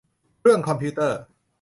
[0.39, 1.19] เครื่องคอมพิวเตอร์